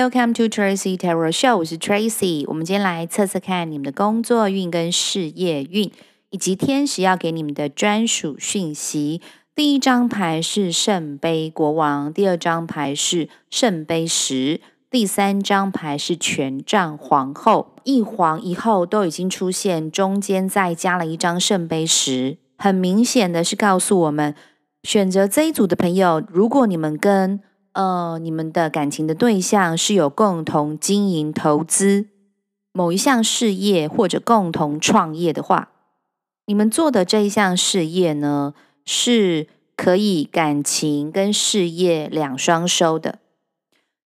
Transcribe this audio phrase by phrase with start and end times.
[0.00, 1.58] Welcome to Tracy Tarot Show。
[1.58, 2.46] 我是 Tracy。
[2.46, 5.92] 我们今天来测测看你们的工作运跟事业运，
[6.30, 9.20] 以及天使要给你们的专属讯息。
[9.54, 17.76] 第一张牌是圣杯国王，第二张牌是圣杯十，第三张牌是权杖皇后。
[17.84, 24.34] 一皇一后都已经出现，中间再加了一张圣杯十，很明显的是告诉我们，
[24.82, 27.40] 选择这一组的朋友，如果你们跟
[27.72, 32.06] 呃你们的感情的对象是有共同经营、投资
[32.72, 35.70] 某一项事业或者共同创业的话，
[36.46, 43.18] 你们做的这一项事业呢，是可以感情跟事业两双收的。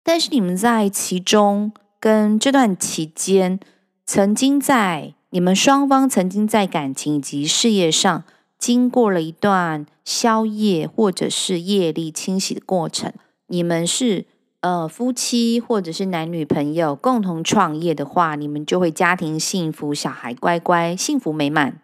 [0.04, 3.60] 但是你们在其中跟这段期间，
[4.06, 8.24] 曾经在你们双方曾经在感情以及事业上
[8.58, 13.14] 经过了一段消业或者是业力清洗的过程。
[13.52, 14.26] 你们是
[14.62, 21.82] 呃夫妻或者是男女朋友共同创业的话，你们就会家庭幸福，小孩乖乖，幸福美满，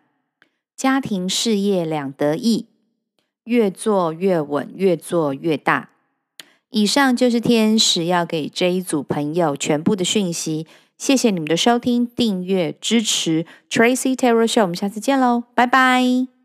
[0.78, 2.68] 家庭事业两得意，
[3.44, 5.90] 越做越稳，越做越大。
[6.70, 10.66] 以上就是天使要给这一组朋友全部的讯息。
[10.98, 16.37] 谢谢你们的收听、订阅、支持，Tracy Tarot Show，我们下次见喽，拜拜。